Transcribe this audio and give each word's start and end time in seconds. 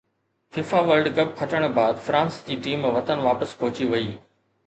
FIFA 0.55 0.79
World 0.87 1.09
Cup 1.17 1.35
کٽڻ 1.41 1.67
بعد 1.75 2.01
France 2.05 2.39
جي 2.47 2.57
ٽيم 2.69 2.89
وطن 2.97 3.21
واپس 3.27 3.55
پهچي 3.61 3.91
وئي 3.93 4.11